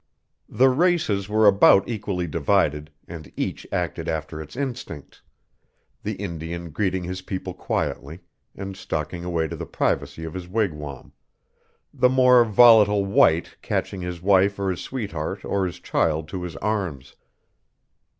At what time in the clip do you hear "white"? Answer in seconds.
13.05-13.57